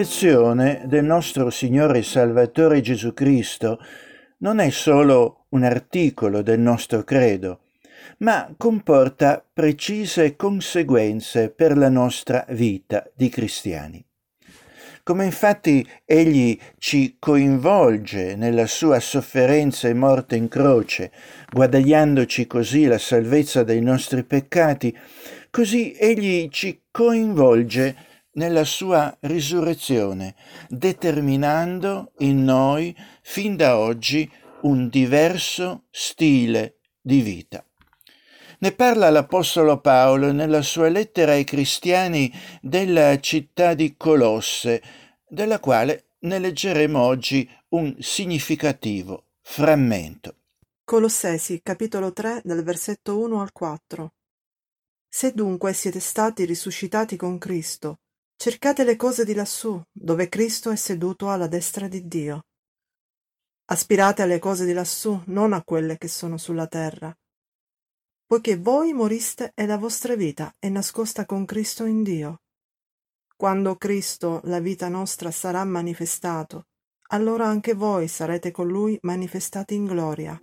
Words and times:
risurrezione 0.00 0.82
del 0.86 1.04
nostro 1.04 1.50
Signore 1.50 1.98
e 1.98 2.02
Salvatore 2.02 2.80
Gesù 2.80 3.12
Cristo 3.12 3.78
non 4.38 4.58
è 4.58 4.70
solo 4.70 5.44
un 5.50 5.62
articolo 5.62 6.40
del 6.40 6.58
nostro 6.58 7.04
credo, 7.04 7.64
ma 8.18 8.50
comporta 8.56 9.44
precise 9.52 10.36
conseguenze 10.36 11.50
per 11.50 11.76
la 11.76 11.90
nostra 11.90 12.46
vita 12.48 13.06
di 13.14 13.28
cristiani. 13.28 14.02
Come 15.02 15.26
infatti 15.26 15.86
egli 16.06 16.58
ci 16.78 17.16
coinvolge 17.18 18.36
nella 18.36 18.66
sua 18.66 19.00
sofferenza 19.00 19.86
e 19.86 19.92
morte 19.92 20.34
in 20.34 20.48
croce, 20.48 21.12
guadagnandoci 21.52 22.46
così 22.46 22.86
la 22.86 22.98
salvezza 22.98 23.64
dai 23.64 23.82
nostri 23.82 24.24
peccati, 24.24 24.96
così 25.50 25.92
egli 25.92 26.48
ci 26.48 26.84
coinvolge 26.90 28.08
nella 28.40 28.64
sua 28.64 29.14
risurrezione, 29.20 30.34
determinando 30.70 32.12
in 32.20 32.42
noi 32.42 32.96
fin 33.20 33.54
da 33.54 33.76
oggi 33.76 34.30
un 34.62 34.88
diverso 34.88 35.84
stile 35.90 36.78
di 37.02 37.20
vita. 37.20 37.62
Ne 38.60 38.72
parla 38.72 39.10
l'Apostolo 39.10 39.80
Paolo 39.80 40.32
nella 40.32 40.62
sua 40.62 40.88
lettera 40.88 41.32
ai 41.32 41.44
cristiani 41.44 42.32
della 42.62 43.20
città 43.20 43.74
di 43.74 43.94
Colosse, 43.98 44.82
della 45.28 45.60
quale 45.60 46.06
ne 46.20 46.38
leggeremo 46.38 46.98
oggi 46.98 47.46
un 47.70 47.94
significativo 47.98 49.24
frammento. 49.42 50.36
Colossesi, 50.84 51.60
capitolo 51.62 52.14
3, 52.14 52.40
dal 52.42 52.62
versetto 52.62 53.18
1 53.18 53.40
al 53.40 53.52
4. 53.52 54.12
Se 55.08 55.32
dunque 55.32 55.74
siete 55.74 56.00
stati 56.00 56.44
risuscitati 56.46 57.16
con 57.16 57.36
Cristo, 57.36 57.98
Cercate 58.42 58.84
le 58.84 58.96
cose 58.96 59.26
di 59.26 59.34
lassù, 59.34 59.78
dove 59.92 60.30
Cristo 60.30 60.70
è 60.70 60.76
seduto 60.76 61.30
alla 61.30 61.46
destra 61.46 61.88
di 61.88 62.08
Dio. 62.08 62.46
Aspirate 63.66 64.22
alle 64.22 64.38
cose 64.38 64.64
di 64.64 64.72
lassù, 64.72 65.20
non 65.26 65.52
a 65.52 65.62
quelle 65.62 65.98
che 65.98 66.08
sono 66.08 66.38
sulla 66.38 66.66
terra. 66.66 67.14
Poiché 68.24 68.56
voi 68.56 68.94
moriste 68.94 69.52
e 69.54 69.66
la 69.66 69.76
vostra 69.76 70.14
vita 70.14 70.54
è 70.58 70.70
nascosta 70.70 71.26
con 71.26 71.44
Cristo 71.44 71.84
in 71.84 72.02
Dio. 72.02 72.40
Quando 73.36 73.76
Cristo, 73.76 74.40
la 74.44 74.58
vita 74.58 74.88
nostra, 74.88 75.30
sarà 75.30 75.62
manifestato, 75.64 76.68
allora 77.08 77.46
anche 77.46 77.74
voi 77.74 78.08
sarete 78.08 78.50
con 78.52 78.68
Lui 78.68 78.96
manifestati 79.02 79.74
in 79.74 79.84
gloria. 79.84 80.40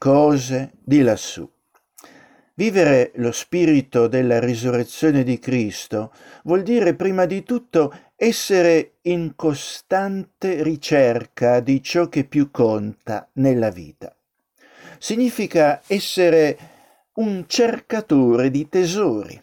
Cose 0.00 0.70
di 0.82 1.02
lassù. 1.02 1.46
Vivere 2.54 3.12
lo 3.16 3.32
spirito 3.32 4.08
della 4.08 4.40
risurrezione 4.40 5.22
di 5.24 5.38
Cristo 5.38 6.10
vuol 6.44 6.62
dire 6.62 6.94
prima 6.94 7.26
di 7.26 7.42
tutto 7.42 7.92
essere 8.16 8.94
in 9.02 9.34
costante 9.36 10.62
ricerca 10.62 11.60
di 11.60 11.82
ciò 11.82 12.08
che 12.08 12.24
più 12.24 12.50
conta 12.50 13.28
nella 13.34 13.68
vita. 13.68 14.16
Significa 14.98 15.82
essere 15.86 16.56
un 17.16 17.44
cercatore 17.46 18.50
di 18.50 18.70
tesori. 18.70 19.38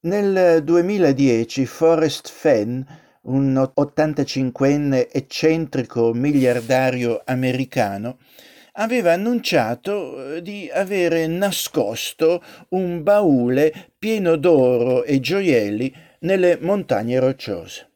Nel 0.00 0.62
2010 0.62 1.64
Forrest 1.64 2.28
Fenn 2.28 2.82
un 3.22 3.70
85enne 3.74 5.08
eccentrico 5.10 6.12
miliardario 6.12 7.22
americano, 7.24 8.18
aveva 8.80 9.12
annunciato 9.12 10.34
eh, 10.34 10.42
di 10.42 10.68
avere 10.72 11.26
nascosto 11.26 12.42
un 12.70 13.02
baule 13.02 13.92
pieno 13.98 14.36
d'oro 14.36 15.04
e 15.04 15.20
gioielli 15.20 15.94
nelle 16.20 16.58
montagne 16.60 17.18
rocciose. 17.18 17.88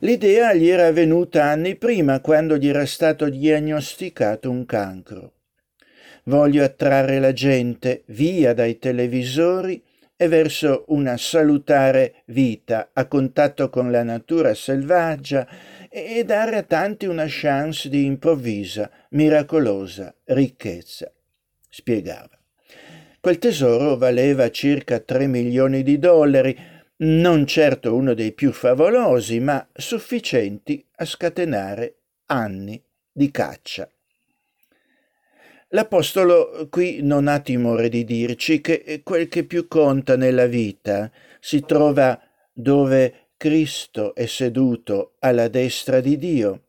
L'idea 0.00 0.52
gli 0.52 0.68
era 0.68 0.90
venuta 0.92 1.44
anni 1.44 1.76
prima, 1.76 2.20
quando 2.20 2.56
gli 2.56 2.68
era 2.68 2.86
stato 2.86 3.28
diagnosticato 3.28 4.50
un 4.50 4.64
cancro. 4.66 5.32
Voglio 6.24 6.64
attrarre 6.64 7.18
la 7.18 7.32
gente 7.32 8.02
via 8.06 8.52
dai 8.52 8.78
televisori 8.78 9.82
e 10.16 10.28
verso 10.28 10.84
una 10.88 11.16
salutare 11.16 12.22
vita 12.26 12.90
a 12.92 13.06
contatto 13.06 13.68
con 13.68 13.90
la 13.90 14.02
natura 14.02 14.54
selvaggia 14.54 15.46
e 15.90 16.24
dare 16.24 16.56
a 16.56 16.62
tanti 16.62 17.06
una 17.06 17.26
chance 17.28 17.88
di 17.88 18.04
improvvisa, 18.04 18.90
miracolosa 19.10 20.14
ricchezza. 20.24 21.12
Spiegava. 21.68 22.38
Quel 23.20 23.38
tesoro 23.38 23.96
valeva 23.96 24.50
circa 24.50 25.00
3 25.00 25.26
milioni 25.26 25.82
di 25.82 25.98
dollari, 25.98 26.56
non 26.98 27.46
certo 27.46 27.94
uno 27.94 28.14
dei 28.14 28.32
più 28.32 28.52
favolosi, 28.52 29.40
ma 29.40 29.66
sufficienti 29.74 30.84
a 30.96 31.04
scatenare 31.04 31.96
anni 32.26 32.82
di 33.10 33.30
caccia. 33.30 33.90
L'Apostolo 35.70 36.68
qui 36.70 37.00
non 37.02 37.26
ha 37.26 37.40
timore 37.40 37.88
di 37.88 38.04
dirci 38.04 38.60
che 38.60 39.00
quel 39.02 39.26
che 39.28 39.44
più 39.44 39.66
conta 39.66 40.16
nella 40.16 40.46
vita 40.46 41.10
si 41.40 41.62
trova 41.62 42.18
dove 42.52 43.25
Cristo 43.36 44.14
è 44.14 44.26
seduto 44.26 45.14
alla 45.18 45.48
destra 45.48 46.00
di 46.00 46.16
Dio. 46.16 46.62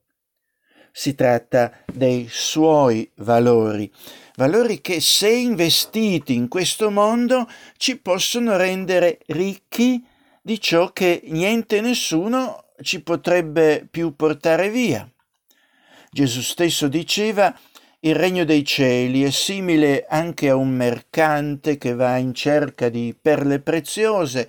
Si 0.92 1.16
tratta 1.16 1.72
dei 1.86 2.28
suoi 2.30 3.10
valori, 3.16 3.90
valori 4.36 4.82
che 4.82 5.00
se 5.00 5.30
investiti 5.30 6.34
in 6.34 6.48
questo 6.48 6.92
mondo 6.92 7.48
ci 7.78 7.98
possono 7.98 8.58
rendere 8.58 9.20
ricchi 9.28 10.04
di 10.42 10.60
ciò 10.60 10.92
che 10.92 11.22
niente 11.26 11.78
e 11.78 11.82
nessuno 11.82 12.66
ci 12.82 13.02
potrebbe 13.02 13.88
più 13.90 14.16
portare 14.16 14.70
via. 14.70 15.10
Gesù 16.12 16.42
stesso 16.42 16.88
diceva 16.88 17.58
il 18.02 18.14
regno 18.14 18.46
dei 18.46 18.64
cieli 18.64 19.24
è 19.24 19.32
simile 19.32 20.06
anche 20.08 20.50
a 20.50 20.56
un 20.56 20.70
mercante 20.70 21.78
che 21.78 21.96
va 21.96 22.18
in 22.18 22.34
cerca 22.34 22.90
di 22.90 23.16
perle 23.20 23.60
preziose, 23.60 24.48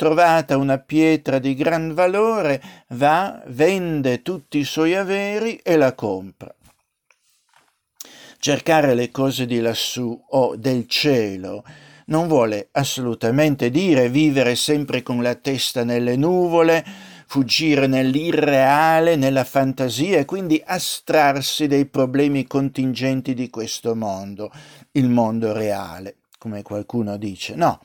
trovata 0.00 0.56
una 0.56 0.78
pietra 0.78 1.38
di 1.38 1.54
gran 1.54 1.92
valore, 1.92 2.62
va, 2.92 3.42
vende 3.48 4.22
tutti 4.22 4.56
i 4.56 4.64
suoi 4.64 4.94
averi 4.94 5.56
e 5.56 5.76
la 5.76 5.94
compra. 5.94 6.54
Cercare 8.38 8.94
le 8.94 9.10
cose 9.10 9.44
di 9.44 9.60
lassù 9.60 10.18
o 10.30 10.56
del 10.56 10.86
cielo 10.86 11.62
non 12.06 12.28
vuole 12.28 12.70
assolutamente 12.72 13.68
dire 13.68 14.08
vivere 14.08 14.54
sempre 14.54 15.02
con 15.02 15.20
la 15.20 15.34
testa 15.34 15.84
nelle 15.84 16.16
nuvole, 16.16 16.82
fuggire 17.26 17.86
nell'irreale, 17.86 19.16
nella 19.16 19.44
fantasia 19.44 20.16
e 20.16 20.24
quindi 20.24 20.62
astrarsi 20.64 21.66
dai 21.66 21.84
problemi 21.84 22.46
contingenti 22.46 23.34
di 23.34 23.50
questo 23.50 23.94
mondo, 23.94 24.50
il 24.92 25.10
mondo 25.10 25.52
reale, 25.52 26.20
come 26.38 26.62
qualcuno 26.62 27.18
dice. 27.18 27.54
No, 27.54 27.80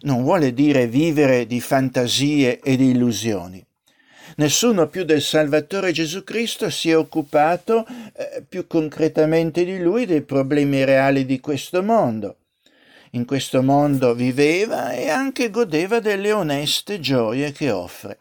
non 0.00 0.22
vuole 0.22 0.52
dire 0.52 0.86
vivere 0.86 1.46
di 1.46 1.60
fantasie 1.60 2.60
e 2.60 2.76
di 2.76 2.90
illusioni. 2.90 3.64
Nessuno 4.36 4.86
più 4.86 5.04
del 5.04 5.22
Salvatore 5.22 5.90
Gesù 5.90 6.22
Cristo 6.22 6.70
si 6.70 6.90
è 6.90 6.96
occupato 6.96 7.84
eh, 7.86 8.44
più 8.48 8.66
concretamente 8.66 9.64
di 9.64 9.80
lui 9.80 10.06
dei 10.06 10.22
problemi 10.22 10.84
reali 10.84 11.24
di 11.24 11.40
questo 11.40 11.82
mondo. 11.82 12.36
In 13.12 13.24
questo 13.24 13.62
mondo 13.62 14.14
viveva 14.14 14.92
e 14.92 15.08
anche 15.08 15.50
godeva 15.50 15.98
delle 15.98 16.30
oneste 16.30 17.00
gioie 17.00 17.52
che 17.52 17.70
offre 17.70 18.18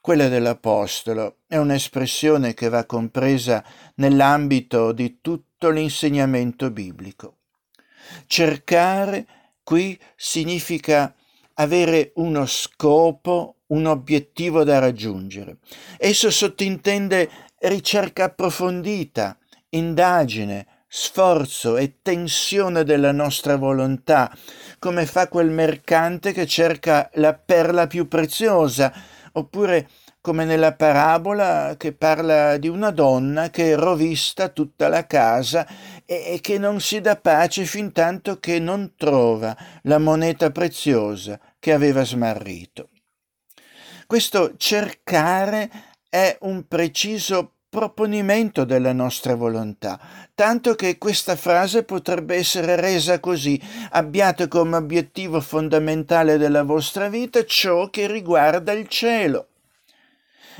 Quella 0.00 0.28
dell'Apostolo 0.28 1.38
è 1.48 1.56
un'espressione 1.56 2.54
che 2.54 2.68
va 2.68 2.84
compresa 2.84 3.62
nell'ambito 3.96 4.92
di 4.92 5.18
tutto 5.20 5.70
l'insegnamento 5.70 6.70
biblico. 6.70 7.36
Cercare 8.26 9.26
qui 9.70 9.96
significa 10.16 11.14
avere 11.54 12.10
uno 12.16 12.44
scopo, 12.46 13.58
un 13.68 13.86
obiettivo 13.86 14.64
da 14.64 14.80
raggiungere. 14.80 15.58
Esso 15.96 16.28
sottintende 16.28 17.30
ricerca 17.60 18.24
approfondita, 18.24 19.38
indagine, 19.68 20.66
sforzo 20.88 21.76
e 21.76 21.98
tensione 22.02 22.82
della 22.82 23.12
nostra 23.12 23.54
volontà, 23.54 24.36
come 24.80 25.06
fa 25.06 25.28
quel 25.28 25.50
mercante 25.50 26.32
che 26.32 26.48
cerca 26.48 27.08
la 27.14 27.34
perla 27.34 27.86
più 27.86 28.08
preziosa, 28.08 28.92
oppure 29.34 29.88
come 30.20 30.44
nella 30.44 30.74
parabola 30.74 31.76
che 31.78 31.92
parla 31.92 32.58
di 32.58 32.68
una 32.68 32.90
donna 32.90 33.48
che 33.48 33.74
rovista 33.74 34.48
tutta 34.48 34.88
la 34.88 35.06
casa 35.06 35.66
e, 36.10 36.40
che 36.40 36.58
non 36.58 36.80
si 36.80 37.00
dà 37.00 37.14
pace 37.14 37.64
fin 37.64 37.92
tanto 37.92 38.40
che 38.40 38.58
non 38.58 38.94
trova 38.96 39.56
la 39.82 39.98
moneta 39.98 40.50
preziosa 40.50 41.38
che 41.60 41.72
aveva 41.72 42.04
smarrito. 42.04 42.88
Questo 44.08 44.54
cercare 44.56 45.70
è 46.08 46.36
un 46.40 46.66
preciso 46.66 47.52
proponimento 47.68 48.64
della 48.64 48.92
nostra 48.92 49.36
volontà, 49.36 50.00
tanto 50.34 50.74
che 50.74 50.98
questa 50.98 51.36
frase 51.36 51.84
potrebbe 51.84 52.34
essere 52.34 52.74
resa 52.74 53.20
così 53.20 53.60
abbiate 53.90 54.48
come 54.48 54.78
obiettivo 54.78 55.40
fondamentale 55.40 56.38
della 56.38 56.64
vostra 56.64 57.08
vita 57.08 57.44
ciò 57.44 57.88
che 57.88 58.08
riguarda 58.08 58.72
il 58.72 58.88
cielo. 58.88 59.49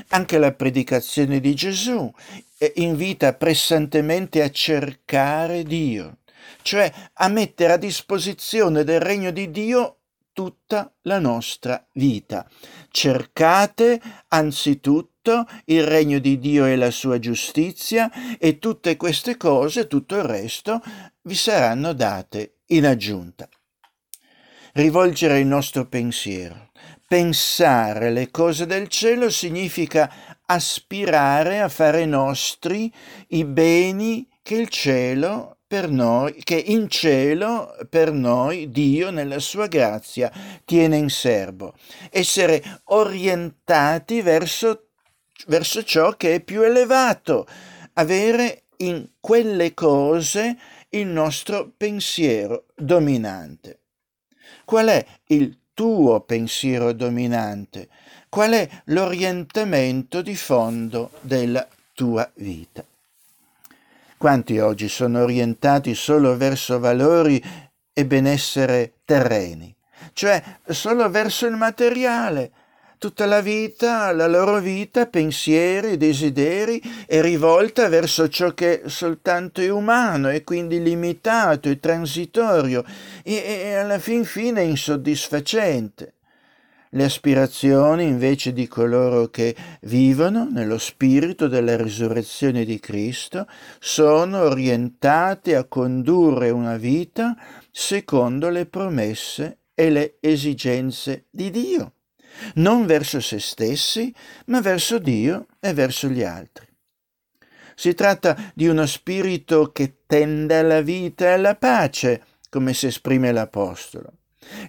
Anche 0.09 0.37
la 0.37 0.51
predicazione 0.51 1.39
di 1.39 1.53
Gesù 1.53 2.11
eh, 2.57 2.73
invita 2.75 3.33
pressantemente 3.33 4.41
a 4.41 4.49
cercare 4.49 5.63
Dio, 5.63 6.17
cioè 6.61 6.91
a 7.13 7.27
mettere 7.27 7.73
a 7.73 7.77
disposizione 7.77 8.83
del 8.83 8.99
regno 8.99 9.31
di 9.31 9.51
Dio 9.51 9.97
tutta 10.33 10.91
la 11.03 11.19
nostra 11.19 11.85
vita. 11.93 12.47
Cercate 12.89 14.01
anzitutto 14.29 15.47
il 15.65 15.85
regno 15.85 16.19
di 16.19 16.39
Dio 16.39 16.65
e 16.65 16.75
la 16.75 16.91
sua 16.91 17.19
giustizia 17.19 18.09
e 18.37 18.57
tutte 18.57 18.95
queste 18.97 19.37
cose, 19.37 19.87
tutto 19.87 20.15
il 20.15 20.23
resto, 20.23 20.81
vi 21.23 21.35
saranno 21.35 21.93
date 21.93 22.57
in 22.67 22.85
aggiunta. 22.85 23.47
Rivolgere 24.73 25.39
il 25.39 25.47
nostro 25.47 25.85
pensiero. 25.87 26.70
Pensare 27.11 28.09
le 28.09 28.31
cose 28.31 28.65
del 28.65 28.87
cielo 28.87 29.29
significa 29.29 30.39
aspirare 30.45 31.59
a 31.59 31.67
fare 31.67 32.05
nostri 32.05 32.89
i 33.31 33.43
beni 33.43 34.29
che 34.41 34.55
il 34.55 34.69
cielo 34.69 35.57
per 35.67 35.89
noi, 35.89 36.41
che 36.41 36.55
in 36.55 36.87
cielo 36.87 37.75
per 37.89 38.13
noi 38.13 38.71
Dio 38.71 39.09
nella 39.11 39.39
sua 39.39 39.67
grazia 39.67 40.31
tiene 40.63 40.95
in 40.95 41.09
serbo, 41.09 41.73
essere 42.11 42.79
orientati 42.85 44.21
verso, 44.21 44.91
verso 45.47 45.83
ciò 45.83 46.13
che 46.15 46.35
è 46.35 46.39
più 46.39 46.61
elevato, 46.61 47.45
avere 47.95 48.67
in 48.77 49.05
quelle 49.19 49.73
cose 49.73 50.57
il 50.91 51.07
nostro 51.07 51.73
pensiero 51.75 52.67
dominante. 52.73 53.79
Qual 54.63 54.87
è 54.87 55.05
il 55.25 55.59
tuo 55.81 56.19
pensiero 56.19 56.93
dominante? 56.93 57.87
Qual 58.29 58.51
è 58.51 58.69
l'orientamento 58.85 60.21
di 60.21 60.35
fondo 60.35 61.09
della 61.21 61.67
tua 61.95 62.29
vita? 62.35 62.85
Quanti 64.15 64.59
oggi 64.59 64.87
sono 64.87 65.23
orientati 65.23 65.95
solo 65.95 66.37
verso 66.37 66.77
valori 66.77 67.43
e 67.91 68.05
benessere 68.05 68.93
terreni, 69.05 69.73
cioè 70.13 70.43
solo 70.67 71.09
verso 71.09 71.47
il 71.47 71.55
materiale. 71.55 72.51
Tutta 73.01 73.25
la 73.25 73.41
vita, 73.41 74.11
la 74.11 74.27
loro 74.27 74.59
vita, 74.59 75.07
pensieri, 75.07 75.97
desideri, 75.97 76.79
è 77.07 77.19
rivolta 77.19 77.89
verso 77.89 78.29
ciò 78.29 78.53
che 78.53 78.83
soltanto 78.85 79.59
è 79.59 79.69
umano 79.69 80.29
e 80.29 80.43
quindi 80.43 80.79
limitato 80.83 81.67
e 81.67 81.79
transitorio 81.79 82.85
e, 83.23 83.41
e 83.43 83.73
alla 83.73 83.97
fin 83.97 84.23
fine 84.23 84.61
insoddisfacente. 84.61 86.13
Le 86.89 87.03
aspirazioni 87.03 88.03
invece 88.03 88.53
di 88.53 88.67
coloro 88.67 89.29
che 89.29 89.55
vivono 89.81 90.47
nello 90.51 90.77
spirito 90.77 91.47
della 91.47 91.75
risurrezione 91.75 92.65
di 92.65 92.79
Cristo 92.79 93.47
sono 93.79 94.41
orientate 94.41 95.55
a 95.55 95.63
condurre 95.63 96.51
una 96.51 96.77
vita 96.77 97.35
secondo 97.71 98.49
le 98.49 98.67
promesse 98.67 99.61
e 99.73 99.89
le 99.89 100.17
esigenze 100.19 101.25
di 101.31 101.49
Dio, 101.49 101.93
non 102.55 102.85
verso 102.85 103.19
se 103.19 103.39
stessi, 103.39 104.13
ma 104.45 104.61
verso 104.61 104.99
Dio 104.99 105.47
e 105.59 105.73
verso 105.73 106.07
gli 106.07 106.23
altri. 106.23 106.67
Si 107.75 107.93
tratta 107.93 108.37
di 108.53 108.67
uno 108.67 108.85
spirito 108.85 109.71
che 109.71 110.01
tende 110.05 110.57
alla 110.57 110.81
vita 110.81 111.25
e 111.25 111.29
alla 111.29 111.55
pace, 111.55 112.23
come 112.49 112.73
si 112.73 112.87
esprime 112.87 113.31
l'Apostolo. 113.31 114.13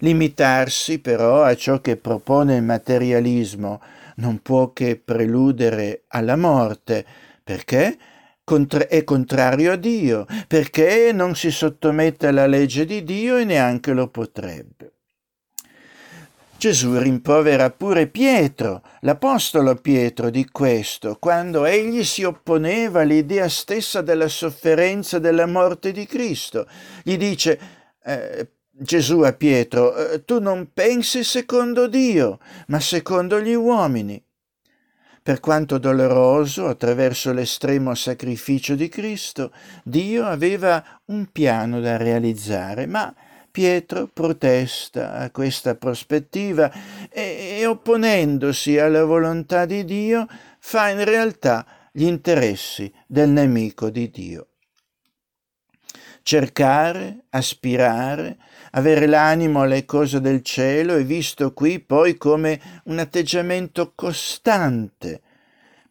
Limitarsi 0.01 1.01
però 1.01 1.43
a 1.43 1.55
ciò 1.57 1.81
che 1.81 1.97
propone 1.97 2.57
il 2.57 2.63
materialismo 2.63 3.81
non 4.17 4.41
può 4.41 4.73
che 4.73 4.97
preludere 4.97 6.05
alla 6.09 6.37
morte, 6.37 7.05
perché 7.43 7.99
è 8.89 9.05
contrario 9.05 9.73
a 9.73 9.77
Dio, 9.77 10.27
perché 10.47 11.11
non 11.13 11.35
si 11.35 11.51
sottomette 11.51 12.27
alla 12.27 12.47
legge 12.47 12.85
di 12.85 13.03
Dio 13.03 13.37
e 13.37 13.45
neanche 13.45 13.93
lo 13.93 14.09
potrebbe. 14.09 14.92
Gesù 16.63 16.97
rimprovera 16.97 17.71
pure 17.71 18.07
Pietro, 18.07 18.83
l'Apostolo 19.01 19.75
Pietro, 19.75 20.31
di 20.31 20.49
questo, 20.49 21.17
quando 21.19 21.65
egli 21.65 22.05
si 22.05 22.23
opponeva 22.23 23.01
all'idea 23.01 23.49
stessa 23.49 24.01
della 24.01 24.29
sofferenza 24.29 25.19
della 25.19 25.47
morte 25.47 25.91
di 25.91 26.07
Cristo. 26.07 26.69
Gli 27.03 27.17
dice, 27.17 27.59
eh, 28.05 28.49
Gesù 28.71 29.23
a 29.23 29.33
Pietro, 29.33 29.97
eh, 29.97 30.25
tu 30.25 30.39
non 30.39 30.69
pensi 30.73 31.25
secondo 31.25 31.89
Dio, 31.89 32.39
ma 32.69 32.79
secondo 32.79 33.41
gli 33.41 33.55
uomini. 33.55 34.25
Per 35.21 35.41
quanto 35.41 35.79
doloroso, 35.79 36.69
attraverso 36.69 37.33
l'estremo 37.33 37.93
sacrificio 37.97 38.77
di 38.77 38.89
Cristo, 38.89 39.51
Dio 39.83 40.27
aveva 40.27 41.01
un 41.07 41.27
piano 41.33 41.81
da 41.81 41.97
realizzare, 41.97 42.87
ma 42.87 43.13
Pietro 43.53 44.09
protesta 44.13 45.13
a 45.13 45.31
questa 45.31 45.77
prospettiva 45.77 46.73
e, 47.09 47.59
e 47.61 47.67
opponendosi 47.67 48.79
alla 48.79 49.05
volontà 49.05 49.67
di 49.67 49.85
Dio 49.85 50.27
fa 50.59 50.89
in 50.89 51.05
realtà 51.05 51.65
gli 51.93 52.05
interessi 52.05 52.93
del 53.07 53.29
nemico 53.29 53.91
di 53.91 54.11
Dio 54.11 54.47
cercare, 56.23 57.25
aspirare, 57.31 58.39
avere 58.73 59.07
l'animo 59.07 59.63
alle 59.63 59.85
cose 59.85 60.21
del 60.21 60.43
cielo 60.43 60.97
è 60.97 61.05
visto 61.05 61.53
qui 61.53 61.81
poi 61.81 62.17
come 62.17 62.61
un 62.85 62.99
atteggiamento 62.99 63.93
costante. 63.95 65.23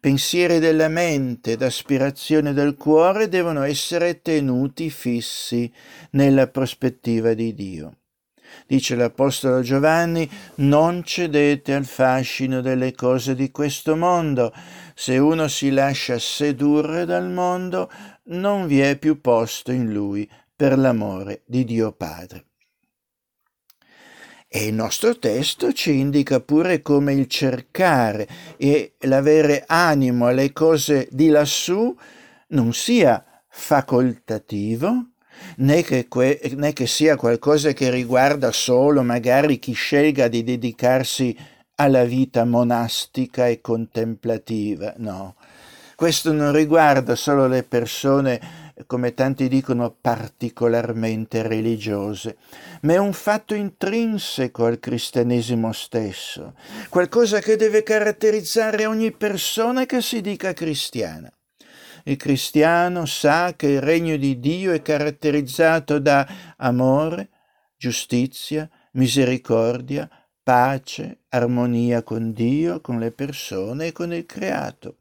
Pensieri 0.02 0.58
della 0.58 0.88
mente 0.88 1.52
ed 1.52 1.62
aspirazioni 1.62 2.52
del 2.52 2.74
cuore 2.74 3.28
devono 3.28 3.62
essere 3.62 4.20
tenuti 4.20 4.90
fissi 4.90 5.72
nella 6.10 6.48
prospettiva 6.48 7.34
di 7.34 7.54
Dio. 7.54 7.98
Dice 8.66 8.96
l'Apostolo 8.96 9.60
Giovanni, 9.60 10.28
non 10.56 11.04
cedete 11.04 11.72
al 11.72 11.84
fascino 11.84 12.60
delle 12.60 12.96
cose 12.96 13.36
di 13.36 13.52
questo 13.52 13.94
mondo. 13.94 14.52
Se 14.92 15.18
uno 15.18 15.46
si 15.46 15.70
lascia 15.70 16.18
sedurre 16.18 17.04
dal 17.04 17.30
mondo, 17.30 17.88
non 18.24 18.66
vi 18.66 18.80
è 18.80 18.98
più 18.98 19.20
posto 19.20 19.70
in 19.70 19.92
lui 19.92 20.28
per 20.56 20.78
l'amore 20.78 21.42
di 21.46 21.62
Dio 21.62 21.92
Padre. 21.92 22.46
E 24.54 24.66
il 24.66 24.74
nostro 24.74 25.18
testo 25.18 25.72
ci 25.72 25.98
indica 25.98 26.40
pure 26.40 26.82
come 26.82 27.14
il 27.14 27.26
cercare 27.26 28.28
e 28.58 28.92
l'avere 28.98 29.64
animo 29.66 30.26
alle 30.26 30.52
cose 30.52 31.08
di 31.10 31.28
lassù 31.28 31.96
non 32.48 32.74
sia 32.74 33.24
facoltativo, 33.48 35.06
né 35.56 35.82
che, 35.82 36.06
que- 36.06 36.38
né 36.54 36.74
che 36.74 36.86
sia 36.86 37.16
qualcosa 37.16 37.72
che 37.72 37.88
riguarda 37.88 38.52
solo 38.52 39.02
magari 39.02 39.58
chi 39.58 39.72
scelga 39.72 40.28
di 40.28 40.44
dedicarsi 40.44 41.34
alla 41.76 42.04
vita 42.04 42.44
monastica 42.44 43.46
e 43.48 43.62
contemplativa, 43.62 44.92
no. 44.98 45.34
Questo 45.96 46.30
non 46.30 46.52
riguarda 46.52 47.14
solo 47.14 47.46
le 47.46 47.62
persone 47.62 48.61
come 48.86 49.14
tanti 49.14 49.48
dicono, 49.48 49.96
particolarmente 50.00 51.42
religiose, 51.42 52.36
ma 52.82 52.94
è 52.94 52.98
un 52.98 53.12
fatto 53.12 53.54
intrinseco 53.54 54.64
al 54.64 54.78
cristianesimo 54.78 55.72
stesso, 55.72 56.54
qualcosa 56.88 57.40
che 57.40 57.56
deve 57.56 57.82
caratterizzare 57.82 58.86
ogni 58.86 59.12
persona 59.12 59.86
che 59.86 60.00
si 60.00 60.20
dica 60.20 60.52
cristiana. 60.52 61.32
Il 62.04 62.16
cristiano 62.16 63.06
sa 63.06 63.54
che 63.54 63.68
il 63.68 63.80
regno 63.80 64.16
di 64.16 64.40
Dio 64.40 64.72
è 64.72 64.82
caratterizzato 64.82 65.98
da 66.00 66.26
amore, 66.56 67.30
giustizia, 67.76 68.68
misericordia, 68.92 70.08
pace, 70.42 71.20
armonia 71.28 72.02
con 72.02 72.32
Dio, 72.32 72.80
con 72.80 72.98
le 72.98 73.12
persone 73.12 73.86
e 73.86 73.92
con 73.92 74.12
il 74.12 74.26
creato. 74.26 74.96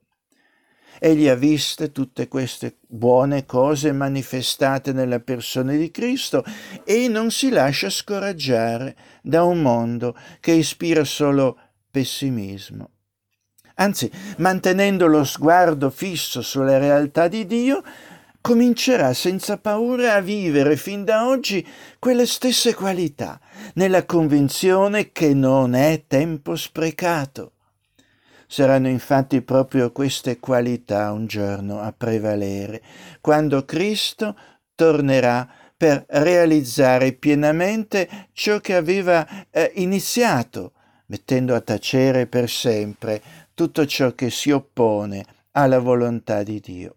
Egli 1.04 1.28
ha 1.28 1.34
viste 1.34 1.92
tutte 1.92 2.28
queste 2.28 2.78
buone 2.86 3.48
cose 3.48 3.92
manifestate 3.92 4.94
nella 4.94 5.20
persona 5.20 5.72
di 5.72 5.90
Cristo 5.90 6.44
e 6.84 7.08
non 7.08 7.32
si 7.32 7.50
lascia 7.50 7.90
scoraggiare 7.90 8.96
da 9.24 9.44
un 9.44 9.64
mondo 9.64 10.16
che 10.40 10.52
ispira 10.52 11.04
solo 11.04 11.58
pessimismo. 11.90 12.92
Anzi, 13.78 14.12
mantenendo 14.38 15.08
lo 15.08 15.24
sguardo 15.24 15.90
fisso 15.90 16.44
sulla 16.44 16.78
realtà 16.78 17.28
di 17.28 17.48
Dio, 17.48 17.82
comincerà 18.40 19.16
senza 19.16 19.58
paura 19.58 20.14
a 20.14 20.22
vivere 20.22 20.76
fin 20.76 21.04
da 21.04 21.28
oggi 21.28 21.68
quelle 21.98 22.28
stesse 22.28 22.76
qualità, 22.76 23.40
nella 23.74 24.06
convinzione 24.06 25.12
che 25.12 25.34
non 25.34 25.74
è 25.74 26.04
tempo 26.06 26.56
sprecato. 26.56 27.54
Saranno 28.54 28.90
infatti 28.90 29.42
proprio 29.42 29.94
queste 29.94 30.38
qualità 30.38 31.14
un 31.14 31.26
giorno 31.26 31.80
a 31.80 31.94
prevalere, 31.94 32.82
quando 33.22 33.64
Cristo 33.64 34.36
tornerà 34.76 35.48
per 35.78 36.04
realizzare 36.10 37.14
pienamente 37.14 38.28
ciò 38.34 38.60
che 38.60 38.76
aveva 38.76 39.26
eh, 39.52 39.72
iniziato, 39.76 40.74
mettendo 41.06 41.56
a 41.56 41.62
tacere 41.62 42.28
per 42.28 42.50
sempre 42.50 43.22
tutto 43.54 43.86
ciò 43.86 44.16
che 44.16 44.30
si 44.30 44.52
oppone 44.52 45.24
alla 45.52 45.80
volontà 45.80 46.44
di 46.44 46.60
Dio. 46.60 46.96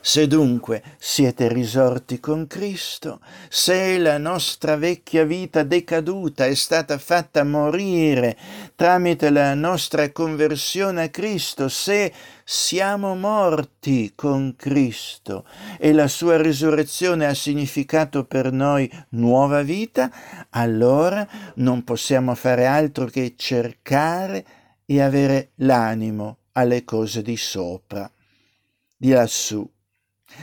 Se 0.00 0.26
dunque 0.28 0.82
siete 0.98 1.48
risorti 1.48 2.20
con 2.20 2.46
Cristo, 2.46 3.20
se 3.48 3.98
la 3.98 4.18
nostra 4.18 4.76
vecchia 4.76 5.24
vita 5.24 5.62
decaduta 5.62 6.44
è 6.44 6.54
stata 6.54 6.98
fatta 6.98 7.42
morire 7.42 8.36
tramite 8.76 9.30
la 9.30 9.54
nostra 9.54 10.12
conversione 10.12 11.04
a 11.04 11.08
Cristo, 11.08 11.68
se 11.68 12.12
siamo 12.44 13.16
morti 13.16 14.12
con 14.14 14.54
Cristo 14.56 15.46
e 15.78 15.92
la 15.92 16.06
sua 16.06 16.36
risurrezione 16.40 17.26
ha 17.26 17.34
significato 17.34 18.24
per 18.24 18.52
noi 18.52 18.88
nuova 19.10 19.62
vita, 19.62 20.12
allora 20.50 21.26
non 21.56 21.82
possiamo 21.82 22.34
fare 22.34 22.66
altro 22.66 23.06
che 23.06 23.34
cercare 23.36 24.44
e 24.84 25.00
avere 25.00 25.52
l'animo 25.56 26.36
alle 26.52 26.84
cose 26.84 27.22
di 27.22 27.36
sopra, 27.36 28.08
di 29.04 29.10
lassù. 29.10 29.70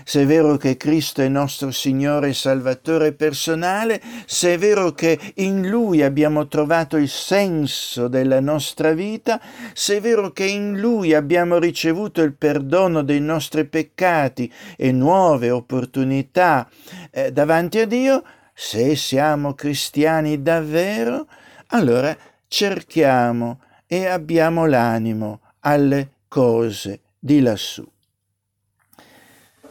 Se 0.05 0.21
è 0.21 0.25
vero 0.25 0.55
che 0.55 0.77
Cristo 0.77 1.21
è 1.21 1.27
nostro 1.27 1.71
Signore 1.71 2.29
e 2.29 2.33
Salvatore 2.33 3.11
personale, 3.11 3.99
se 4.25 4.53
è 4.53 4.57
vero 4.57 4.91
che 4.93 5.19
in 5.37 5.67
Lui 5.67 6.03
abbiamo 6.03 6.47
trovato 6.47 6.95
il 6.95 7.09
senso 7.09 8.07
della 8.07 8.39
nostra 8.39 8.93
vita, 8.93 9.41
se 9.73 9.97
è 9.97 10.01
vero 10.01 10.31
che 10.31 10.45
in 10.45 10.79
Lui 10.79 11.13
abbiamo 11.13 11.57
ricevuto 11.57 12.21
il 12.21 12.33
perdono 12.35 13.01
dei 13.01 13.19
nostri 13.19 13.65
peccati 13.65 14.51
e 14.77 14.91
nuove 14.91 15.49
opportunità 15.49 16.69
eh, 17.09 17.31
davanti 17.31 17.79
a 17.79 17.87
Dio, 17.87 18.23
se 18.53 18.95
siamo 18.95 19.55
cristiani 19.55 20.41
davvero, 20.41 21.27
allora 21.67 22.15
cerchiamo 22.47 23.59
e 23.87 24.05
abbiamo 24.05 24.67
l'animo 24.67 25.41
alle 25.61 26.11
cose 26.27 27.01
di 27.19 27.41
lassù. 27.41 27.90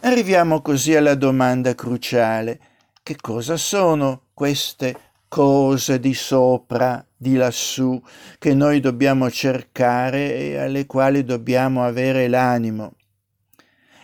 Arriviamo 0.02 0.62
così 0.62 0.96
alla 0.96 1.14
domanda 1.14 1.74
cruciale. 1.74 2.58
Che 3.02 3.16
cosa 3.20 3.58
sono 3.58 4.22
queste 4.32 4.96
cose 5.28 6.00
di 6.00 6.14
sopra, 6.14 7.04
di 7.14 7.36
lassù, 7.36 8.00
che 8.38 8.54
noi 8.54 8.80
dobbiamo 8.80 9.30
cercare 9.30 10.34
e 10.34 10.56
alle 10.56 10.86
quali 10.86 11.22
dobbiamo 11.22 11.84
avere 11.84 12.28
l'animo? 12.28 12.94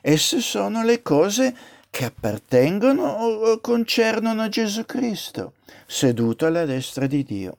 Esse 0.02 0.40
sono 0.40 0.84
le 0.84 1.00
cose 1.00 1.56
che 1.88 2.04
appartengono 2.04 3.02
o 3.02 3.60
concernono 3.60 4.50
Gesù 4.50 4.84
Cristo, 4.84 5.54
seduto 5.86 6.44
alla 6.44 6.66
destra 6.66 7.06
di 7.06 7.24
Dio. 7.24 7.56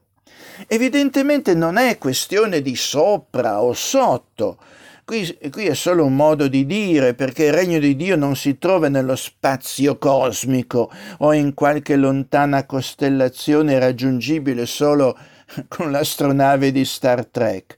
Evidentemente 0.67 1.55
non 1.55 1.77
è 1.77 1.97
questione 1.97 2.61
di 2.61 2.75
sopra 2.75 3.63
o 3.63 3.73
sotto. 3.73 4.59
Qui, 5.07 5.37
qui, 5.51 5.67
è 5.67 5.73
solo 5.73 6.03
un 6.03 6.17
modo 6.17 6.49
di 6.49 6.65
dire, 6.65 7.13
perché 7.13 7.45
il 7.45 7.53
regno 7.53 7.79
di 7.79 7.95
Dio 7.95 8.17
non 8.17 8.35
si 8.35 8.57
trova 8.57 8.89
nello 8.89 9.15
spazio 9.15 9.97
cosmico 9.97 10.91
o 11.19 11.31
in 11.31 11.53
qualche 11.53 11.95
lontana 11.95 12.65
costellazione 12.65 13.79
raggiungibile 13.79 14.65
solo 14.65 15.17
con 15.69 15.91
l'astronave 15.91 16.73
di 16.73 16.83
Star 16.83 17.25
Trek. 17.25 17.77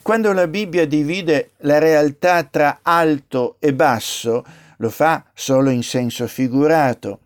Quando 0.00 0.32
la 0.32 0.46
Bibbia 0.46 0.86
divide 0.86 1.54
la 1.62 1.78
realtà 1.78 2.44
tra 2.44 2.78
alto 2.82 3.56
e 3.58 3.74
basso, 3.74 4.44
lo 4.76 4.90
fa 4.90 5.24
solo 5.34 5.70
in 5.70 5.82
senso 5.82 6.28
figurato. 6.28 7.18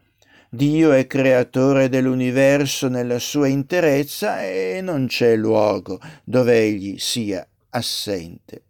Dio 0.48 0.90
è 0.90 1.06
creatore 1.06 1.90
dell'universo 1.90 2.88
nella 2.88 3.18
sua 3.18 3.48
interezza 3.48 4.42
e 4.42 4.80
non 4.82 5.06
c'è 5.06 5.36
luogo 5.36 6.00
dove 6.24 6.58
egli 6.58 6.96
sia 6.96 7.46
assente. 7.68 8.62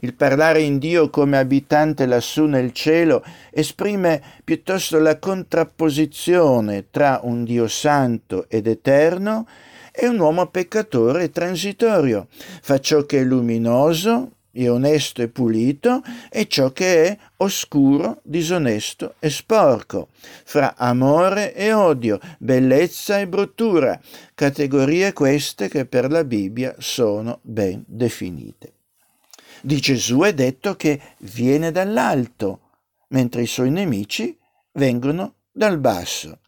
Il 0.00 0.14
parlare 0.14 0.60
in 0.60 0.78
Dio 0.78 1.10
come 1.10 1.38
abitante 1.38 2.06
lassù 2.06 2.44
nel 2.44 2.72
cielo 2.72 3.24
esprime 3.50 4.22
piuttosto 4.44 4.98
la 4.98 5.18
contrapposizione 5.18 6.86
tra 6.90 7.20
un 7.22 7.44
Dio 7.44 7.68
santo 7.68 8.46
ed 8.48 8.66
eterno 8.66 9.46
e 9.92 10.06
un 10.06 10.18
uomo 10.18 10.46
peccatore 10.46 11.24
e 11.24 11.30
transitorio. 11.30 12.28
Fa 12.60 12.78
ciò 12.78 13.04
che 13.04 13.20
è 13.20 13.24
luminoso, 13.24 14.32
e 14.56 14.70
onesto 14.70 15.20
e 15.20 15.28
pulito 15.28 16.02
e 16.30 16.48
ciò 16.48 16.72
che 16.72 17.04
è 17.04 17.18
oscuro, 17.36 18.20
disonesto 18.22 19.14
e 19.18 19.28
sporco, 19.28 20.08
fra 20.44 20.74
amore 20.76 21.54
e 21.54 21.74
odio, 21.74 22.18
bellezza 22.38 23.20
e 23.20 23.28
bruttura, 23.28 24.00
categorie 24.34 25.12
queste 25.12 25.68
che 25.68 25.84
per 25.84 26.10
la 26.10 26.24
Bibbia 26.24 26.74
sono 26.78 27.40
ben 27.42 27.84
definite. 27.86 28.75
Di 29.66 29.80
Gesù 29.80 30.20
è 30.20 30.32
detto 30.32 30.76
che 30.76 31.00
viene 31.22 31.72
dall'alto, 31.72 32.60
mentre 33.08 33.42
i 33.42 33.46
suoi 33.48 33.72
nemici 33.72 34.38
vengono 34.74 35.38
dal 35.50 35.80
basso. 35.80 36.38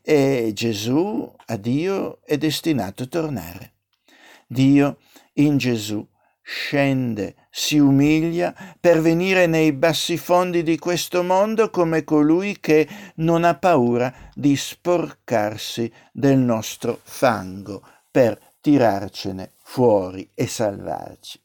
E 0.00 0.50
Gesù 0.54 1.30
a 1.44 1.56
Dio 1.56 2.20
è 2.24 2.38
destinato 2.38 3.02
a 3.02 3.06
tornare. 3.06 3.72
Dio 4.46 4.96
in 5.34 5.58
Gesù 5.58 6.08
scende, 6.40 7.34
si 7.50 7.76
umilia 7.76 8.54
per 8.80 9.02
venire 9.02 9.44
nei 9.44 9.72
bassi 9.72 10.16
fondi 10.16 10.62
di 10.62 10.78
questo 10.78 11.22
mondo 11.22 11.68
come 11.68 12.02
colui 12.02 12.60
che 12.60 12.88
non 13.16 13.44
ha 13.44 13.58
paura 13.58 14.30
di 14.32 14.56
sporcarsi 14.56 15.92
del 16.10 16.38
nostro 16.38 16.98
fango 17.02 17.86
per 18.10 18.40
tirarcene 18.62 19.52
fuori 19.62 20.30
e 20.32 20.46
salvarci. 20.46 21.42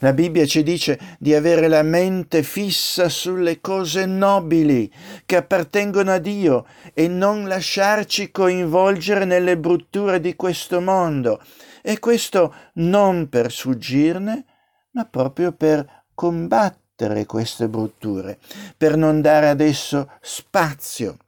La 0.00 0.12
Bibbia 0.12 0.44
ci 0.46 0.62
dice 0.62 0.98
di 1.18 1.34
avere 1.34 1.68
la 1.68 1.82
mente 1.82 2.42
fissa 2.42 3.08
sulle 3.08 3.60
cose 3.60 4.06
nobili 4.06 4.92
che 5.24 5.36
appartengono 5.36 6.12
a 6.12 6.18
Dio 6.18 6.66
e 6.92 7.08
non 7.08 7.46
lasciarci 7.48 8.30
coinvolgere 8.30 9.24
nelle 9.24 9.56
brutture 9.56 10.20
di 10.20 10.36
questo 10.36 10.80
mondo. 10.80 11.40
E 11.82 11.98
questo 11.98 12.54
non 12.74 13.28
per 13.28 13.50
sfuggirne, 13.50 14.44
ma 14.92 15.04
proprio 15.04 15.52
per 15.52 16.04
combattere 16.14 17.26
queste 17.26 17.68
brutture, 17.68 18.38
per 18.76 18.96
non 18.96 19.20
dare 19.20 19.48
ad 19.48 19.60
esso 19.60 20.10
spazio 20.20 21.18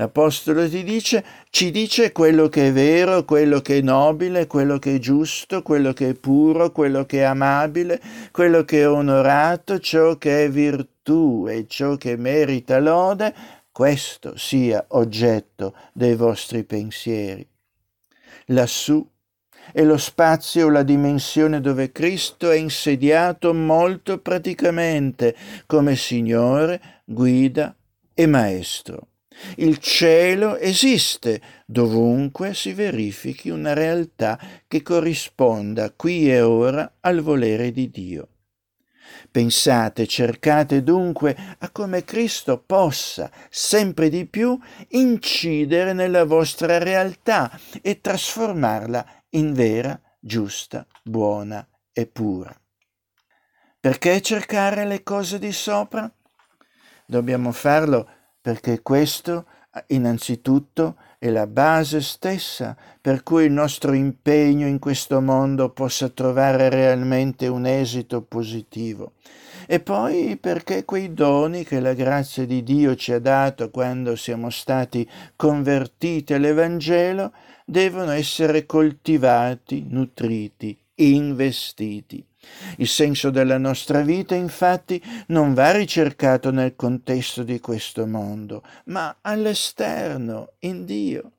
L'Apostolo 0.00 0.66
ti 0.66 0.82
dice, 0.82 1.22
ci 1.50 1.70
dice 1.70 2.10
quello 2.10 2.48
che 2.48 2.68
è 2.68 2.72
vero, 2.72 3.26
quello 3.26 3.60
che 3.60 3.76
è 3.76 3.80
nobile, 3.82 4.46
quello 4.46 4.78
che 4.78 4.94
è 4.94 4.98
giusto, 4.98 5.60
quello 5.60 5.92
che 5.92 6.08
è 6.08 6.14
puro, 6.14 6.72
quello 6.72 7.04
che 7.04 7.18
è 7.18 7.24
amabile, 7.24 8.00
quello 8.30 8.64
che 8.64 8.80
è 8.80 8.88
onorato, 8.88 9.78
ciò 9.78 10.16
che 10.16 10.44
è 10.44 10.50
virtù 10.50 11.44
e 11.50 11.66
ciò 11.68 11.96
che 11.96 12.16
merita 12.16 12.78
lode, 12.78 13.34
questo 13.70 14.38
sia 14.38 14.82
oggetto 14.88 15.74
dei 15.92 16.14
vostri 16.14 16.64
pensieri. 16.64 17.46
Lassù 18.46 19.06
è 19.70 19.82
lo 19.82 19.98
spazio 19.98 20.70
la 20.70 20.82
dimensione 20.82 21.60
dove 21.60 21.92
Cristo 21.92 22.50
è 22.50 22.56
insediato 22.56 23.52
molto 23.52 24.18
praticamente 24.18 25.36
come 25.66 25.94
Signore, 25.94 27.02
guida 27.04 27.76
e 28.14 28.26
Maestro. 28.26 29.08
Il 29.56 29.78
cielo 29.78 30.56
esiste 30.56 31.40
dovunque 31.66 32.54
si 32.54 32.72
verifichi 32.72 33.50
una 33.50 33.72
realtà 33.72 34.38
che 34.66 34.82
corrisponda 34.82 35.92
qui 35.92 36.30
e 36.30 36.40
ora 36.40 36.96
al 37.00 37.20
volere 37.20 37.72
di 37.72 37.90
Dio. 37.90 38.28
Pensate, 39.30 40.06
cercate 40.06 40.82
dunque 40.82 41.36
a 41.58 41.70
come 41.70 42.04
Cristo 42.04 42.62
possa 42.64 43.30
sempre 43.48 44.08
di 44.08 44.26
più 44.26 44.58
incidere 44.88 45.92
nella 45.92 46.24
vostra 46.24 46.78
realtà 46.78 47.50
e 47.80 48.00
trasformarla 48.00 49.06
in 49.30 49.52
vera, 49.52 50.00
giusta, 50.18 50.86
buona 51.02 51.66
e 51.92 52.06
pura. 52.06 52.54
Perché 53.78 54.20
cercare 54.20 54.84
le 54.84 55.02
cose 55.02 55.38
di 55.38 55.52
sopra? 55.52 56.12
Dobbiamo 57.06 57.52
farlo 57.52 58.08
perché 58.40 58.82
questo, 58.82 59.46
innanzitutto, 59.88 60.96
è 61.18 61.28
la 61.28 61.46
base 61.46 62.00
stessa 62.00 62.74
per 63.00 63.22
cui 63.22 63.44
il 63.44 63.52
nostro 63.52 63.92
impegno 63.92 64.66
in 64.66 64.78
questo 64.78 65.20
mondo 65.20 65.68
possa 65.70 66.08
trovare 66.08 66.70
realmente 66.70 67.46
un 67.46 67.66
esito 67.66 68.22
positivo. 68.22 69.12
E 69.66 69.80
poi 69.80 70.36
perché 70.36 70.84
quei 70.84 71.12
doni 71.12 71.64
che 71.64 71.78
la 71.78 71.92
grazia 71.92 72.46
di 72.46 72.62
Dio 72.62 72.96
ci 72.96 73.12
ha 73.12 73.20
dato 73.20 73.70
quando 73.70 74.16
siamo 74.16 74.50
stati 74.50 75.08
convertiti 75.36 76.34
all'Evangelo 76.34 77.32
devono 77.64 78.10
essere 78.10 78.66
coltivati, 78.66 79.86
nutriti, 79.88 80.76
investiti. 80.94 82.24
Il 82.76 82.88
senso 82.88 83.30
della 83.30 83.58
nostra 83.58 84.00
vita, 84.00 84.34
infatti, 84.34 85.02
non 85.28 85.52
va 85.54 85.72
ricercato 85.72 86.50
nel 86.50 86.74
contesto 86.74 87.42
di 87.42 87.60
questo 87.60 88.06
mondo, 88.06 88.62
ma 88.86 89.18
all'esterno, 89.20 90.54
in 90.60 90.84
Dio. 90.84 91.32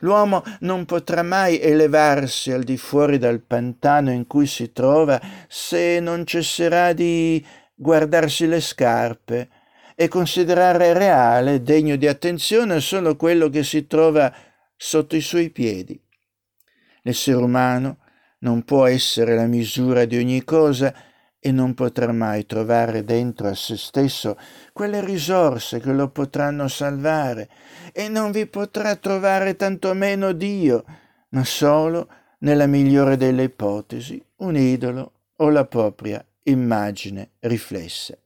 L'uomo 0.00 0.42
non 0.60 0.84
potrà 0.84 1.22
mai 1.22 1.60
elevarsi 1.60 2.50
al 2.50 2.64
di 2.64 2.76
fuori 2.76 3.18
dal 3.18 3.40
pantano 3.40 4.10
in 4.10 4.26
cui 4.26 4.46
si 4.46 4.72
trova 4.72 5.20
se 5.46 6.00
non 6.00 6.26
cesserà 6.26 6.92
di 6.92 7.44
guardarsi 7.72 8.46
le 8.48 8.60
scarpe 8.60 9.48
e 9.94 10.08
considerare 10.08 10.92
reale, 10.92 11.62
degno 11.62 11.94
di 11.94 12.08
attenzione, 12.08 12.80
solo 12.80 13.14
quello 13.14 13.48
che 13.48 13.62
si 13.62 13.86
trova 13.86 14.34
sotto 14.76 15.14
i 15.14 15.20
suoi 15.20 15.50
piedi. 15.50 16.00
L'essere 17.02 17.36
umano 17.36 17.98
non 18.42 18.62
può 18.62 18.86
essere 18.86 19.34
la 19.34 19.46
misura 19.46 20.04
di 20.04 20.16
ogni 20.16 20.44
cosa 20.44 20.94
e 21.44 21.50
non 21.50 21.74
potrà 21.74 22.12
mai 22.12 22.46
trovare 22.46 23.02
dentro 23.02 23.48
a 23.48 23.54
se 23.54 23.76
stesso 23.76 24.38
quelle 24.72 25.04
risorse 25.04 25.80
che 25.80 25.92
lo 25.92 26.08
potranno 26.08 26.68
salvare 26.68 27.48
e 27.92 28.08
non 28.08 28.30
vi 28.30 28.46
potrà 28.46 28.94
trovare 28.94 29.56
tantomeno 29.56 30.30
Dio, 30.32 30.84
ma 31.30 31.44
solo, 31.44 32.08
nella 32.38 32.66
migliore 32.66 33.16
delle 33.16 33.44
ipotesi, 33.44 34.24
un 34.36 34.56
idolo 34.56 35.12
o 35.36 35.48
la 35.50 35.64
propria 35.64 36.24
immagine 36.44 37.30
riflessa. 37.40 38.16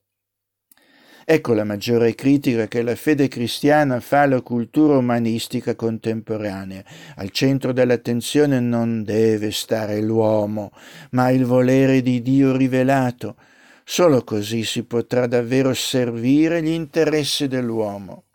Ecco 1.29 1.55
la 1.55 1.65
maggiore 1.65 2.15
critica 2.15 2.69
che 2.69 2.83
la 2.83 2.95
fede 2.95 3.27
cristiana 3.27 3.99
fa 3.99 4.21
alla 4.21 4.43
cultura 4.43 4.97
umanistica 4.97 5.75
contemporanea. 5.75 6.85
Al 7.17 7.31
centro 7.31 7.73
dell'attenzione 7.73 8.61
non 8.61 9.03
deve 9.03 9.51
stare 9.51 10.01
l'uomo, 10.01 10.71
ma 11.11 11.31
il 11.31 11.45
volere 11.45 12.01
di 12.01 12.23
Dio 12.23 12.57
rivelato. 12.57 13.35
Solo 13.83 14.23
così 14.23 14.63
si 14.63 14.85
potrà 14.85 15.27
davvero 15.27 15.75
servire 15.75 16.63
gli 16.63 16.69
interessi 16.69 17.49
dell'uomo. 17.49 18.27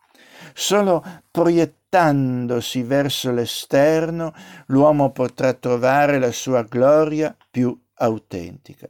Solo 0.52 1.02
proiettandosi 1.30 2.82
verso 2.82 3.32
l'esterno 3.32 4.34
l'uomo 4.66 5.12
potrà 5.12 5.54
trovare 5.54 6.18
la 6.18 6.30
sua 6.30 6.60
gloria 6.60 7.34
più 7.50 7.74
autentica. 7.94 8.86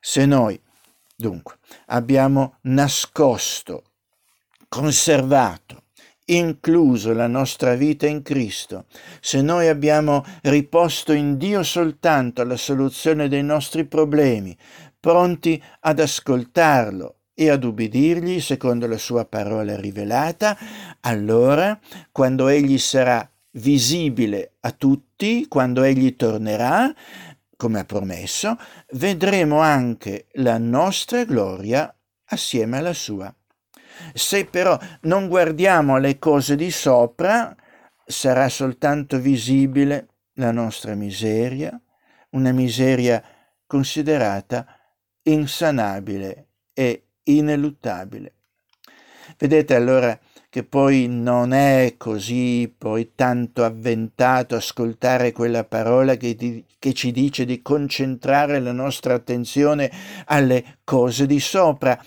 Se 0.00 0.24
noi 0.24 0.58
Dunque, 1.20 1.56
abbiamo 1.88 2.54
nascosto, 2.62 3.82
conservato, 4.70 5.82
incluso 6.26 7.12
la 7.12 7.26
nostra 7.26 7.74
vita 7.74 8.06
in 8.06 8.22
Cristo, 8.22 8.86
se 9.20 9.42
noi 9.42 9.68
abbiamo 9.68 10.24
riposto 10.44 11.12
in 11.12 11.36
Dio 11.36 11.62
soltanto 11.62 12.42
la 12.42 12.56
soluzione 12.56 13.28
dei 13.28 13.42
nostri 13.42 13.84
problemi, 13.84 14.56
pronti 14.98 15.62
ad 15.80 16.00
ascoltarlo 16.00 17.16
e 17.34 17.50
ad 17.50 17.64
ubbidirgli 17.64 18.40
secondo 18.40 18.86
la 18.86 18.96
sua 18.96 19.26
parola 19.26 19.78
rivelata, 19.78 20.56
allora, 21.00 21.78
quando 22.12 22.48
egli 22.48 22.78
sarà 22.78 23.30
visibile 23.52 24.52
a 24.60 24.70
tutti, 24.70 25.48
quando 25.48 25.82
egli 25.82 26.16
tornerà, 26.16 26.90
come 27.60 27.80
ha 27.80 27.84
promesso, 27.84 28.56
vedremo 28.92 29.58
anche 29.60 30.28
la 30.36 30.56
nostra 30.56 31.24
gloria 31.24 31.94
assieme 32.30 32.78
alla 32.78 32.94
sua. 32.94 33.30
Se 34.14 34.46
però 34.46 34.78
non 35.02 35.28
guardiamo 35.28 35.98
le 35.98 36.18
cose 36.18 36.56
di 36.56 36.70
sopra, 36.70 37.54
sarà 38.02 38.48
soltanto 38.48 39.18
visibile 39.18 40.08
la 40.36 40.52
nostra 40.52 40.94
miseria, 40.94 41.78
una 42.30 42.50
miseria 42.52 43.22
considerata 43.66 44.64
insanabile 45.24 46.52
e 46.72 47.08
ineluttabile. 47.24 48.36
Vedete 49.36 49.74
allora 49.74 50.18
che 50.50 50.64
poi 50.64 51.06
non 51.08 51.52
è 51.52 51.94
così 51.96 52.74
poi 52.76 53.12
tanto 53.14 53.64
avventato 53.64 54.56
ascoltare 54.56 55.30
quella 55.30 55.62
parola 55.62 56.16
che, 56.16 56.34
di, 56.34 56.64
che 56.76 56.92
ci 56.92 57.12
dice 57.12 57.44
di 57.44 57.62
concentrare 57.62 58.58
la 58.58 58.72
nostra 58.72 59.14
attenzione 59.14 59.90
alle 60.24 60.78
cose 60.82 61.26
di 61.26 61.38
sopra 61.38 61.98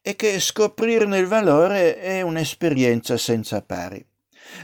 e 0.00 0.16
che 0.16 0.40
scoprirne 0.40 1.18
il 1.18 1.26
valore 1.26 2.00
è 2.00 2.22
un'esperienza 2.22 3.18
senza 3.18 3.60
pari. 3.60 4.02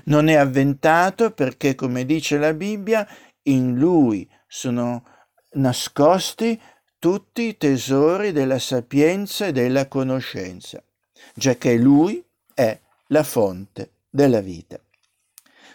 Non 0.05 0.29
è 0.29 0.35
avventato 0.35 1.31
perché, 1.33 1.75
come 1.75 2.07
dice 2.07 2.38
la 2.38 2.55
Bibbia, 2.55 3.07
in 3.42 3.75
lui 3.75 4.27
sono 4.46 5.05
nascosti 5.53 6.59
tutti 6.99 7.42
i 7.42 7.57
tesori 7.59 8.33
della 8.33 8.59
sapienza 8.59 9.46
e 9.46 9.53
della 9.53 9.88
conoscenza, 9.88 10.83
giacché 11.35 11.77
lui 11.77 12.18
è 12.18 12.26
la 13.09 13.23
fonte 13.23 13.90
della 14.09 14.40
vita. 14.40 14.79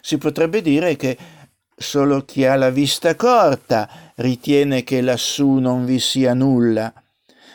Si 0.00 0.18
potrebbe 0.18 0.62
dire 0.62 0.96
che 0.96 1.16
solo 1.76 2.24
chi 2.24 2.44
ha 2.44 2.56
la 2.56 2.70
vista 2.70 3.14
corta 3.14 4.12
ritiene 4.16 4.82
che 4.82 5.00
lassù 5.00 5.54
non 5.54 5.84
vi 5.84 5.98
sia 5.98 6.34
nulla, 6.34 6.92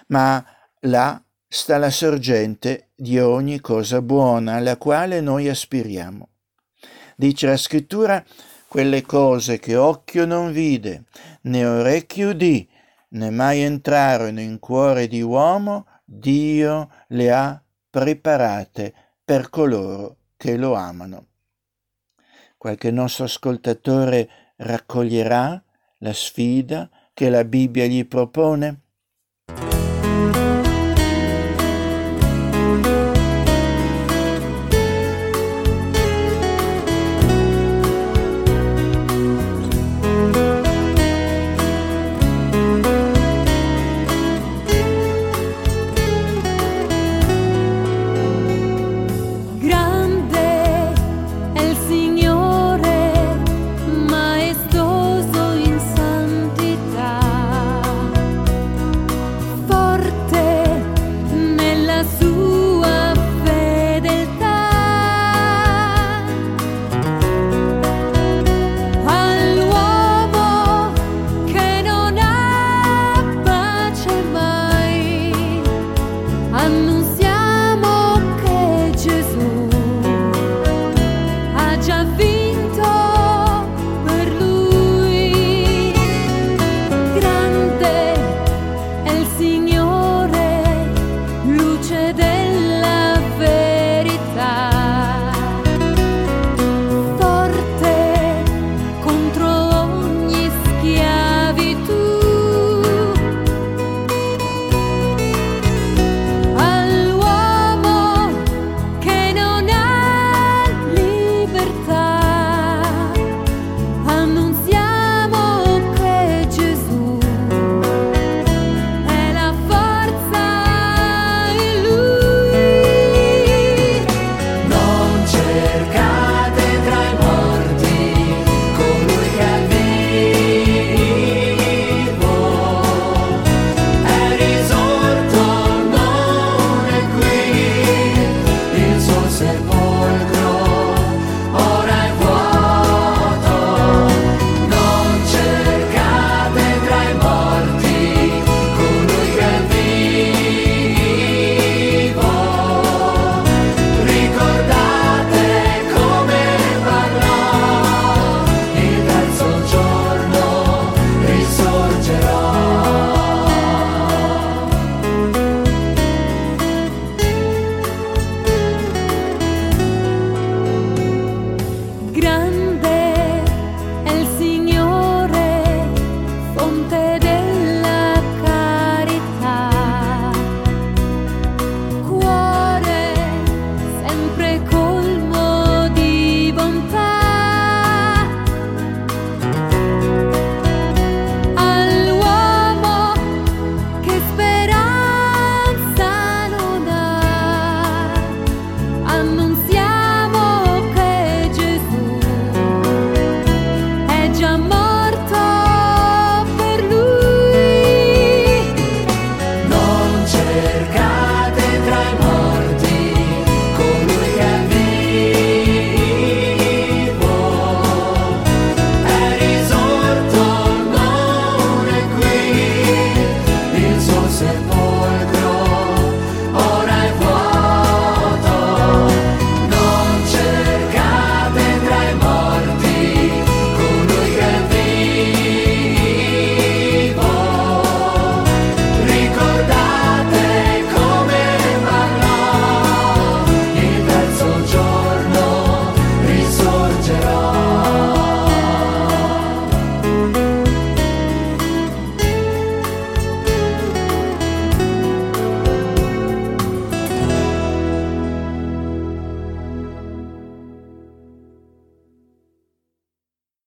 ma 0.07 0.43
là 0.81 1.21
sta 1.47 1.77
la 1.77 1.89
sorgente 1.89 2.89
di 2.95 3.19
ogni 3.19 3.59
cosa 3.59 4.01
buona 4.01 4.55
alla 4.55 4.77
quale 4.77 5.21
noi 5.21 5.49
aspiriamo. 5.49 6.29
Dice 7.15 7.47
la 7.47 7.57
scrittura, 7.57 8.23
quelle 8.67 9.01
cose 9.01 9.59
che 9.59 9.75
occhio 9.75 10.25
non 10.25 10.51
vide, 10.51 11.05
né 11.43 11.65
orecchio 11.65 12.29
udì, 12.29 12.67
né 13.09 13.29
mai 13.29 13.61
entrarono 13.61 14.39
in 14.41 14.59
cuore 14.59 15.07
di 15.07 15.21
uomo, 15.21 15.85
Dio 16.03 16.89
le 17.09 17.31
ha 17.31 17.61
preparate 17.89 18.93
per 19.27 19.49
coloro 19.49 20.19
che 20.37 20.55
lo 20.55 20.75
amano. 20.75 21.25
Qualche 22.57 22.91
nostro 22.91 23.25
ascoltatore 23.25 24.53
raccoglierà 24.55 25.61
la 25.97 26.13
sfida 26.13 26.89
che 27.13 27.29
la 27.29 27.43
Bibbia 27.43 27.87
gli 27.87 28.07
propone? 28.07 28.83